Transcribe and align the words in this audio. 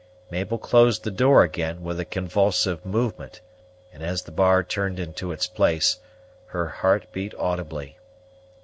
Mabel 0.31 0.57
closed 0.57 1.03
the 1.03 1.11
door 1.11 1.43
again, 1.43 1.83
with 1.83 1.99
a 1.99 2.05
convulsive 2.05 2.83
movement; 2.83 3.39
and 3.93 4.01
as 4.01 4.23
the 4.23 4.31
bar 4.31 4.63
turned 4.63 4.99
into 4.99 5.31
its 5.31 5.45
place, 5.45 5.99
her 6.47 6.65
heart 6.69 7.05
beat 7.11 7.35
audibly. 7.35 7.99